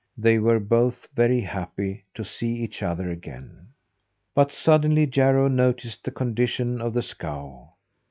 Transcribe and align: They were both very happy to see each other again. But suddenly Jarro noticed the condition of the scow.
They 0.17 0.39
were 0.39 0.59
both 0.59 1.07
very 1.13 1.41
happy 1.41 2.05
to 2.15 2.25
see 2.25 2.55
each 2.55 2.81
other 2.81 3.11
again. 3.11 3.67
But 4.33 4.49
suddenly 4.49 5.05
Jarro 5.05 5.47
noticed 5.47 6.03
the 6.03 6.09
condition 6.09 6.81
of 6.81 6.95
the 6.95 7.03
scow. 7.03 7.73